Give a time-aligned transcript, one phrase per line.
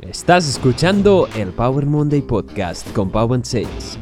[0.00, 3.98] Estás escuchando el Power Monday Podcast con Power Sales.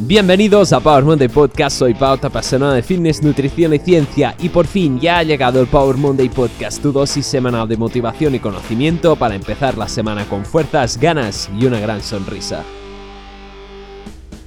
[0.00, 4.66] Bienvenidos a Power Monday Podcast, soy Pau, apasionada de fitness, nutrición y ciencia y por
[4.66, 9.16] fin ya ha llegado el Power Monday Podcast, tu dosis semanal de motivación y conocimiento
[9.16, 12.62] para empezar la semana con fuerzas, ganas y una gran sonrisa.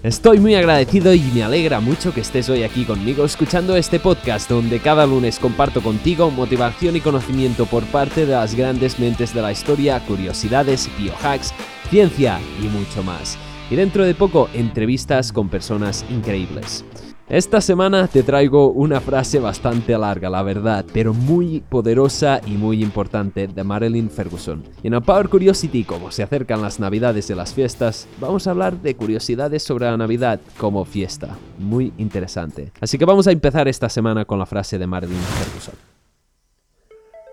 [0.02, 4.50] Estoy muy agradecido y me alegra mucho que estés hoy aquí conmigo escuchando este podcast
[4.50, 9.42] donde cada lunes comparto contigo motivación y conocimiento por parte de las grandes mentes de
[9.42, 11.54] la historia, curiosidades, biohacks,
[11.90, 13.38] ciencia y mucho más.
[13.70, 16.86] Y dentro de poco entrevistas con personas increíbles.
[17.30, 22.82] Esta semana te traigo una frase bastante larga, la verdad, pero muy poderosa y muy
[22.82, 24.64] importante de Marilyn Ferguson.
[24.82, 28.50] Y en el Power Curiosity, como se acercan las navidades y las fiestas, vamos a
[28.50, 31.38] hablar de curiosidades sobre la Navidad como fiesta.
[31.60, 32.72] Muy interesante.
[32.82, 35.76] Así que vamos a empezar esta semana con la frase de Marilyn Ferguson.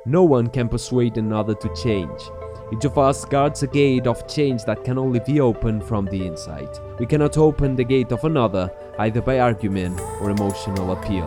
[0.04, 2.30] No one can persuade another to change.
[2.70, 6.26] Each of us guards a gate of change that can only be opened from the
[6.26, 6.68] inside.
[6.98, 11.26] We cannot open the gate of another either by argument or emotional appeal.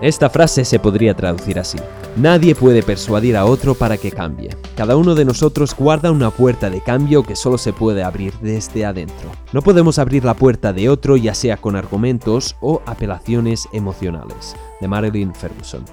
[0.00, 1.78] Esta frase se podría traducir así.
[2.16, 4.50] Nadie puede persuadir a otro para que cambie.
[4.76, 8.84] Cada uno de nosotros guarda una puerta de cambio que solo se puede abrir desde
[8.84, 9.30] adentro.
[9.52, 14.56] No podemos abrir la puerta de otro ya sea con argumentos o apelaciones emocionales.
[14.80, 15.84] De Marilyn Ferguson.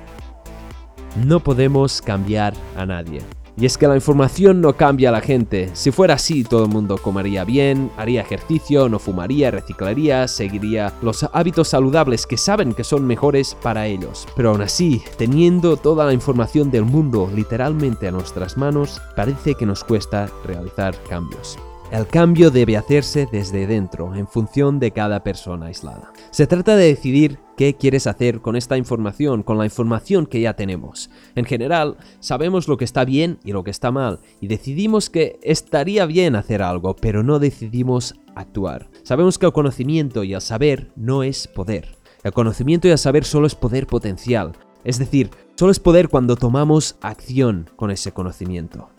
[1.26, 3.22] No podemos cambiar a nadie.
[3.62, 5.70] Y es que la información no cambia a la gente.
[5.74, 11.30] Si fuera así, todo el mundo comería bien, haría ejercicio, no fumaría, reciclaría, seguiría los
[11.32, 14.28] hábitos saludables que saben que son mejores para ellos.
[14.36, 19.68] Pero aún así, teniendo toda la información del mundo literalmente a nuestras manos, parece que
[19.68, 21.60] nos cuesta realizar cambios.
[21.92, 26.14] El cambio debe hacerse desde dentro, en función de cada persona aislada.
[26.32, 30.54] Se trata de decidir qué quieres hacer con esta información, con la información que ya
[30.54, 31.10] tenemos.
[31.36, 35.38] En general, sabemos lo que está bien y lo que está mal, y decidimos que
[35.44, 38.90] estaría bien hacer algo, pero no decidimos actuar.
[39.04, 41.98] Sabemos que el conocimiento y el saber no es poder.
[42.24, 44.54] El conocimiento y el saber solo es poder potencial.
[44.86, 48.90] Es decir, solo es poder cuando tomamos acción con ese conocimiento.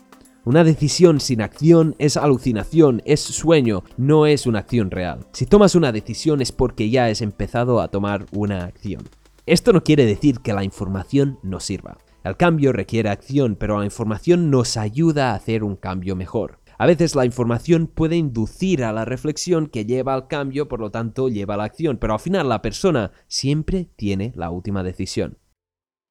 [0.45, 5.25] Una decisión sin acción es alucinación, es sueño, no es una acción real.
[5.31, 9.03] Si tomas una decisión es porque ya has empezado a tomar una acción.
[9.45, 11.97] Esto no quiere decir que la información no sirva.
[12.25, 16.59] El cambio requiere acción, pero la información nos ayuda a hacer un cambio mejor.
[16.77, 20.91] A veces la información puede inducir a la reflexión que lleva al cambio, por lo
[20.91, 25.37] tanto lleva a la acción, pero al final la persona siempre tiene la última decisión.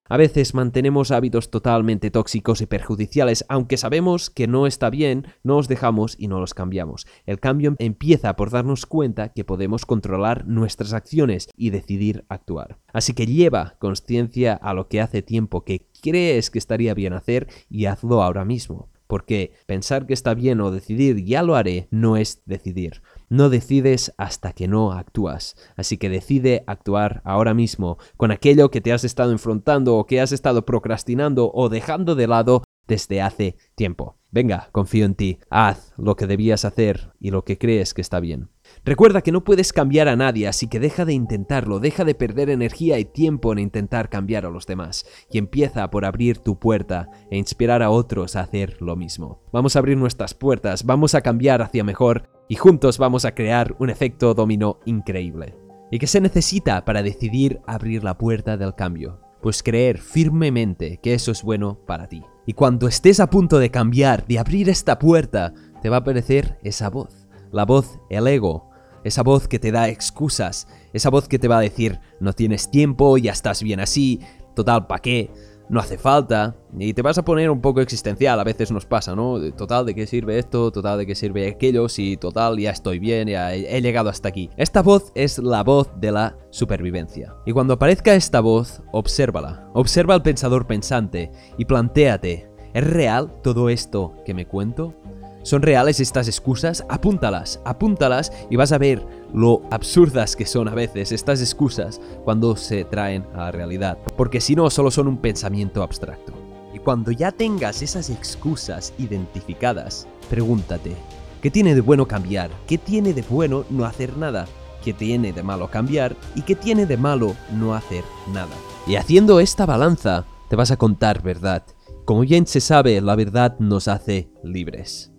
[0.08, 5.56] A veces mantenemos hábitos totalmente tóxicos y perjudiciales, aunque sabemos que no está bien, no
[5.56, 7.06] los dejamos y no los cambiamos.
[7.24, 12.78] El cambio empieza por darnos cuenta que podemos controlar nuestras acciones y decidir actuar.
[12.92, 17.48] Así que lleva conciencia a lo que hace tiempo que crees que estaría bien hacer
[17.70, 18.91] y hazlo ahora mismo.
[19.12, 23.02] Porque pensar que está bien o decidir ya lo haré no es decidir.
[23.28, 25.54] No decides hasta que no actúas.
[25.76, 30.22] Así que decide actuar ahora mismo con aquello que te has estado enfrentando o que
[30.22, 32.62] has estado procrastinando o dejando de lado
[32.92, 34.19] desde hace tiempo.
[34.30, 35.38] Venga, confío en ti.
[35.48, 38.50] Haz lo que debías hacer y lo que crees que está bien.
[38.84, 42.50] Recuerda que no puedes cambiar a nadie, así que deja de intentarlo, deja de perder
[42.50, 47.08] energía y tiempo en intentar cambiar a los demás, y empieza por abrir tu puerta
[47.31, 49.42] e inspirar a otros a hacer lo mismo.
[49.52, 53.75] Vamos a abrir nuestras puertas, vamos a cambiar hacia mejor y juntos vamos a crear
[53.78, 55.56] un efecto dominó increíble.
[55.91, 59.20] ¿Y qué se necesita para decidir abrir la puerta del cambio?
[59.41, 62.22] Pues creer firmemente que eso es bueno para ti.
[62.47, 66.58] Y cuando estés a punto de cambiar, de abrir esta puerta, te va a aparecer
[66.62, 67.28] esa voz.
[67.50, 68.70] La voz, el ego.
[69.04, 70.66] Esa voz que te da excusas.
[70.92, 74.20] Esa voz que te va a decir, no tienes tiempo, ya estás bien así,
[74.54, 75.31] total, ¿pa' qué?
[75.72, 79.16] No hace falta, y te vas a poner un poco existencial, a veces nos pasa,
[79.16, 79.40] ¿no?
[79.52, 80.70] Total, ¿de qué sirve esto?
[80.70, 81.88] Total, ¿de qué sirve aquello?
[81.88, 84.50] Si total, ya estoy bien, ya he, llegado hasta aquí.
[84.58, 87.34] Esta voz es la voz de la supervivencia.
[87.46, 89.70] Y cuando aparezca esta voz, obsérvala.
[89.72, 94.94] Observa al pensador pensante y plantéate, ¿es real todo esto que me cuento?
[95.42, 96.84] ¿Son reales estas excusas?
[96.90, 99.02] Apúntalas, apúntalas y vas a ver
[99.32, 103.99] lo absurdas que son a veces estas excusas cuando se traen a la realidad.
[104.17, 106.32] Porque si no, solo son un pensamiento abstracto.
[106.75, 110.96] Y cuando ya tengas esas excusas identificadas, pregúntate,
[111.40, 112.50] ¿qué tiene de bueno cambiar?
[112.67, 114.46] ¿Qué tiene de bueno no hacer nada?
[114.82, 116.17] ¿Qué tiene de malo cambiar?
[116.35, 118.55] ¿Y qué tiene de malo no hacer nada?
[118.87, 121.64] Y haciendo esta balanza, te vas a contar verdad.
[122.05, 125.12] Como bien se sabe, la verdad nos hace libres.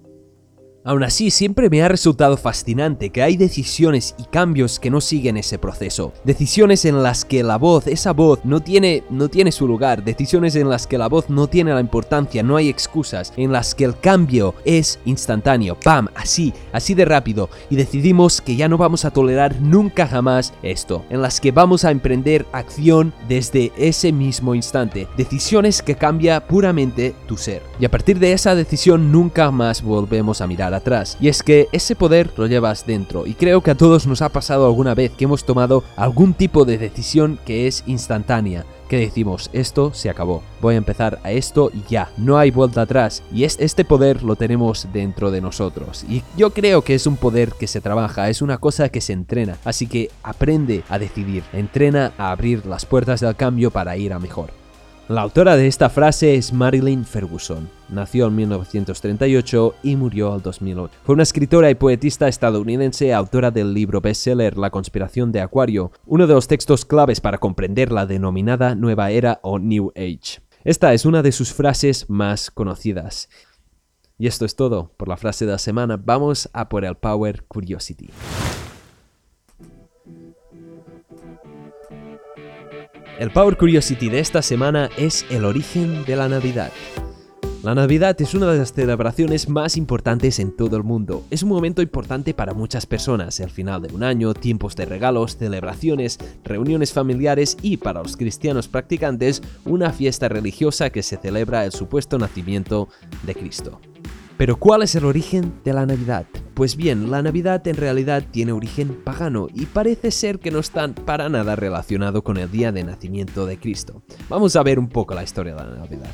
[0.85, 5.38] Aún así, siempre me ha resultado fascinante que hay decisiones y cambios que no siguen
[5.38, 6.12] ese proceso.
[6.25, 10.03] Decisiones en las que la voz, esa voz, no tiene, no tiene su lugar.
[10.03, 13.31] Decisiones en las que la voz no tiene la importancia, no hay excusas.
[13.38, 15.80] En las que el cambio es instantáneo.
[15.80, 16.09] ¡Pam!
[16.15, 17.50] Así, así de rápido.
[17.69, 21.06] Y decidimos que ya no vamos a tolerar nunca jamás esto.
[21.09, 25.07] En las que vamos a emprender acción desde ese mismo instante.
[25.15, 27.62] Decisiones que cambia puramente tu ser.
[27.80, 31.17] Y a partir de esa decisión nunca más volvemos a mirar atrás.
[31.19, 33.25] Y es que ese poder lo llevas dentro.
[33.25, 36.65] Y creo que a todos nos ha pasado alguna vez que hemos tomado algún tipo
[36.65, 38.65] de decisión que es instantánea.
[38.89, 42.81] Que decimos, esto se acabó, voy a empezar a esto y ya, no hay vuelta
[42.81, 43.23] atrás.
[43.33, 46.05] Y este poder lo tenemos dentro de nosotros.
[46.07, 49.13] Y yo creo que es un poder que se trabaja, es una cosa que se
[49.13, 49.57] entrena.
[49.65, 54.19] Así que aprende a decidir, entrena a abrir las puertas del cambio para ir a
[54.19, 54.62] mejor.
[55.09, 57.69] La autora de esta frase es Marilyn Ferguson.
[57.89, 60.94] Nació en 1938 y murió al 2008.
[61.03, 66.25] Fue una escritora y poetista estadounidense, autora del libro bestseller La conspiración de Acuario, uno
[66.25, 70.39] de los textos claves para comprender la denominada Nueva Era o New Age.
[70.63, 73.27] Esta es una de sus frases más conocidas.
[74.17, 75.97] Y esto es todo por la frase de la semana.
[76.01, 78.09] Vamos a por el Power Curiosity.
[83.23, 86.73] El Power Curiosity de esta semana es el origen de la Navidad.
[87.63, 91.23] La Navidad es una de las celebraciones más importantes en todo el mundo.
[91.29, 95.37] Es un momento importante para muchas personas, el final de un año, tiempos de regalos,
[95.37, 101.71] celebraciones, reuniones familiares y para los cristianos practicantes, una fiesta religiosa que se celebra el
[101.71, 102.89] supuesto nacimiento
[103.25, 103.79] de Cristo.
[104.38, 106.25] Pero ¿cuál es el origen de la Navidad?
[106.56, 110.88] Pues bien, la Navidad en realidad tiene origen pagano y parece ser que no está
[110.88, 114.01] para nada relacionado con el día de nacimiento de Cristo.
[114.30, 116.12] Vamos a ver un poco la historia de la Navidad.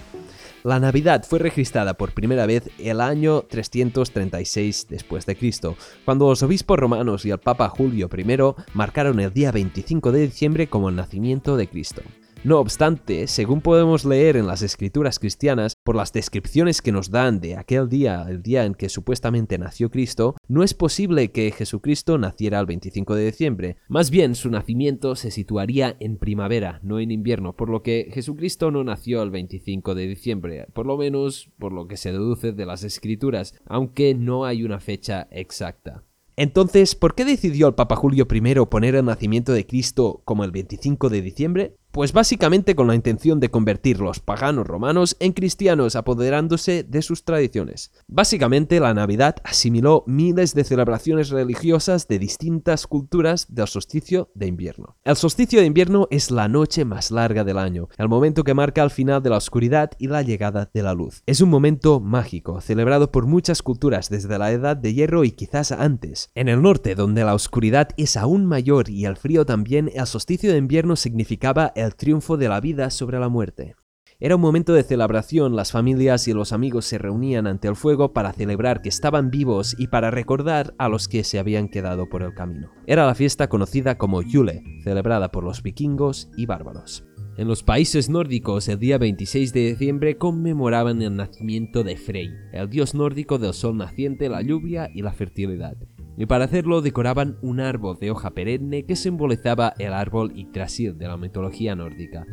[0.64, 6.44] La Navidad fue registrada por primera vez el año 336 después de Cristo, cuando los
[6.44, 8.38] obispos romanos y el Papa Julio I
[8.74, 12.02] marcaron el día 25 de diciembre como el nacimiento de Cristo.
[12.46, 17.42] No obstante, según podemos leer en las escrituras cristianas, por las descripciones que nos dan
[17.42, 22.18] de aquel día, el día en que supuestamente nació Cristo, no es posible que Jesucristo
[22.18, 23.78] naciera el 25 de diciembre.
[23.90, 28.72] Más bien, su nacimiento se situaría en primavera, no en invierno, por lo que Jesucristo
[28.72, 32.66] no nació el 25 de diciembre, por lo menos por lo que se deduce de
[32.66, 36.06] las escrituras, aunque no hay una fecha exacta.
[36.40, 40.52] Entonces, ¿por qué decidió el Papa Julio I poner el nacimiento de Cristo como el
[40.52, 41.76] 25 de diciembre?
[41.92, 47.24] Pues básicamente con la intención de convertir los paganos romanos en cristianos apoderándose de sus
[47.24, 47.92] tradiciones.
[48.08, 54.98] Básicamente la Navidad asimiló miles de celebraciones religiosas de distintas culturas del solsticio de invierno.
[55.04, 58.84] El solsticio de invierno es la noche más larga del año, el momento que marca
[58.84, 61.24] el final de la oscuridad y la llegada de la luz.
[61.26, 65.72] Es un momento mágico, celebrado por muchas culturas desde la edad de hierro y quizás
[65.72, 66.30] antes.
[66.36, 70.52] En el norte, donde la oscuridad es aún mayor y el frío también, el solsticio
[70.52, 73.76] de invierno significaba el triunfo de la vida sobre la muerte.
[74.22, 78.12] Era un momento de celebración, las familias y los amigos se reunían ante el fuego
[78.12, 82.22] para celebrar que estaban vivos y para recordar a los que se habían quedado por
[82.22, 82.70] el camino.
[82.86, 87.06] Era la fiesta conocida como Yule, celebrada por los vikingos y bárbaros.
[87.38, 92.70] En los países nórdicos, el día 26 de diciembre conmemoraban el nacimiento de Frey, el
[92.70, 95.78] dios nórdico del sol naciente, la lluvia y la fertilidad
[96.20, 101.08] y para hacerlo decoraban un árbol de hoja perenne que simbolizaba el árbol Yggdrasil de
[101.08, 102.28] la mitología nórdica,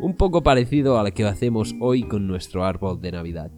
[0.00, 3.50] un poco parecido a lo que hacemos hoy con nuestro árbol de Navidad.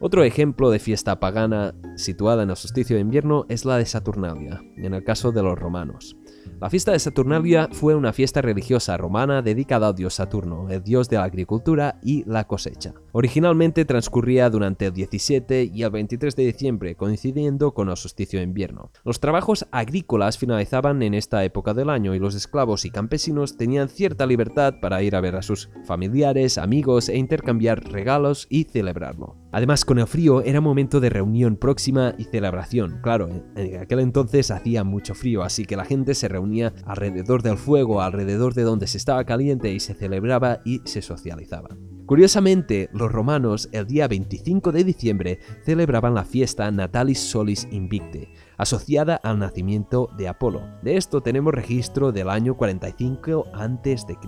[0.00, 4.62] Otro ejemplo de fiesta pagana situada en el solsticio de invierno es la de Saturnalia,
[4.78, 6.16] en el caso de los romanos.
[6.60, 11.08] La fiesta de Saturnalia fue una fiesta religiosa romana dedicada al dios Saturno, el dios
[11.08, 12.94] de la agricultura y la cosecha.
[13.12, 18.44] Originalmente transcurría durante el 17 y el 23 de diciembre, coincidiendo con el solsticio de
[18.44, 18.90] invierno.
[19.04, 23.88] Los trabajos agrícolas finalizaban en esta época del año y los esclavos y campesinos tenían
[23.88, 29.43] cierta libertad para ir a ver a sus familiares, amigos e intercambiar regalos y celebrarlo.
[29.54, 32.98] Además, con el frío era momento de reunión próxima y celebración.
[33.04, 37.56] Claro, en aquel entonces hacía mucho frío, así que la gente se reunía alrededor del
[37.56, 41.68] fuego, alrededor de donde se estaba caliente y se celebraba y se socializaba.
[42.04, 49.14] Curiosamente, los romanos el día 25 de diciembre celebraban la fiesta Natalis Solis Invicte, asociada
[49.22, 50.62] al nacimiento de Apolo.
[50.82, 54.18] De esto tenemos registro del año 45 a.C.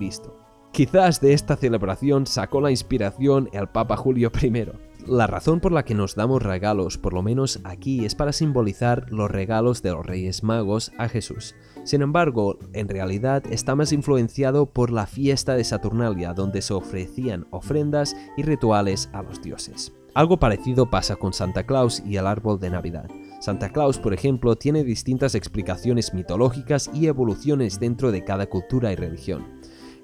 [0.71, 4.86] Quizás de esta celebración sacó la inspiración el Papa Julio I.
[5.07, 9.05] La razón por la que nos damos regalos, por lo menos aquí, es para simbolizar
[9.09, 11.55] los regalos de los Reyes Magos a Jesús.
[11.85, 17.47] Sin embargo, en realidad está más influenciado por la fiesta de Saturnalia, donde se ofrecían
[17.51, 19.93] ofrendas y rituales a los dioses.
[20.13, 23.09] Algo parecido pasa con Santa Claus y el árbol de Navidad.
[23.39, 28.95] Santa Claus, por ejemplo, tiene distintas explicaciones mitológicas y evoluciones dentro de cada cultura y
[28.95, 29.56] religión.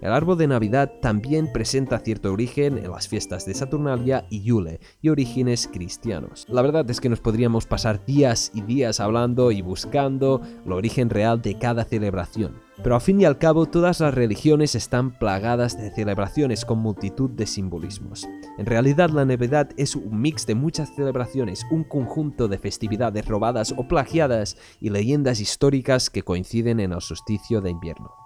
[0.04, 4.82] El árbol de Navidad también presenta cierto origen en las fiestas de Saturnalia y Yule
[5.02, 6.46] y orígenes cristianos.
[6.50, 11.10] La verdad es que nos podríamos pasar días y días hablando y buscando el origen
[11.10, 12.60] real de cada celebración.
[12.84, 17.30] Pero al fin y al cabo todas las religiones están plagadas de celebraciones con multitud
[17.30, 18.28] de simbolismos.
[18.58, 23.74] En realidad la Navidad es un mix de muchas celebraciones, un conjunto de festividades robadas
[23.78, 28.23] o plagiadas y leyendas históricas que coinciden en el solsticio de invierno.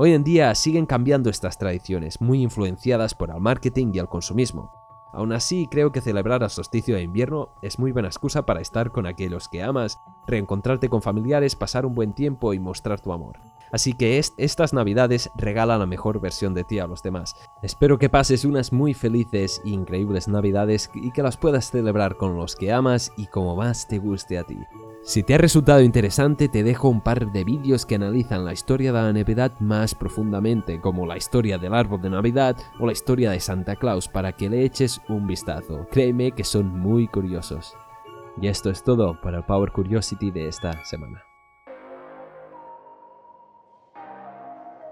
[0.00, 4.70] Hoy en día siguen cambiando estas tradiciones, muy influenciadas por el marketing y el consumismo.
[5.12, 8.92] Aún así, creo que celebrar el solsticio de invierno es muy buena excusa para estar
[8.92, 13.40] con aquellos que amas, reencontrarte con familiares, pasar un buen tiempo y mostrar tu amor.
[13.72, 17.34] Así que estas navidades regalan la mejor versión de ti a los demás.
[17.62, 22.36] Espero que pases unas muy felices e increíbles navidades y que las puedas celebrar con
[22.36, 24.58] los que amas y como más te guste a ti.
[25.02, 28.92] Si te ha resultado interesante, te dejo un par de vídeos que analizan la historia
[28.92, 33.30] de la Navidad más profundamente, como la historia del árbol de Navidad o la historia
[33.30, 35.86] de Santa Claus, para que le eches un vistazo.
[35.90, 37.74] Créeme que son muy curiosos.
[38.40, 41.27] Y esto es todo para el Power Curiosity de esta semana.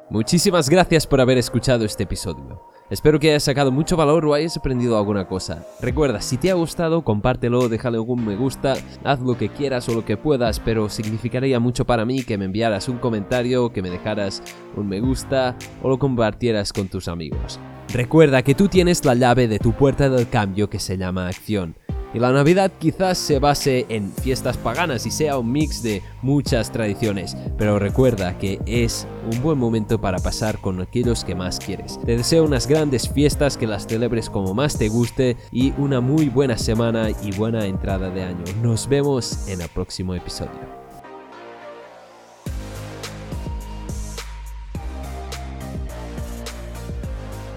[0.08, 2.62] Muchísimas gracias por haber escuchado este episodio.
[2.90, 5.66] Espero que hayas sacado mucho valor o hayas aprendido alguna cosa.
[5.80, 9.94] Recuerda, si te ha gustado, compártelo, déjale algún me gusta, haz lo que quieras o
[9.94, 13.90] lo que puedas, pero significaría mucho para mí que me enviaras un comentario, que me
[13.90, 14.44] dejaras
[14.76, 17.58] un me gusta o lo compartieras con tus amigos.
[17.92, 21.74] Recuerda que tú tienes la llave de tu puerta del cambio que se llama acción.
[22.16, 26.72] Y la Navidad quizás se base en fiestas paganas y sea un mix de muchas
[26.72, 32.00] tradiciones, pero recuerda que es un buen momento para pasar con aquellos que más quieres.
[32.06, 36.30] Te deseo unas grandes fiestas que las celebres como más te guste y una muy
[36.30, 38.44] buena semana y buena entrada de año.
[38.62, 40.75] Nos vemos en el próximo episodio.